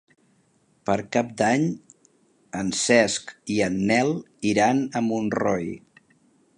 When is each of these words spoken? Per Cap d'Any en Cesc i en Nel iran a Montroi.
Per 0.89 0.95
Cap 1.15 1.27
d'Any 1.41 1.65
en 2.63 2.73
Cesc 2.79 3.35
i 3.57 3.61
en 3.69 3.79
Nel 3.93 4.13
iran 4.55 4.83
a 5.01 5.07
Montroi. 5.11 5.75